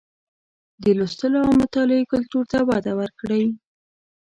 [0.83, 3.43] د لوستلو او مطالعې کلتور ته وده ورکړئ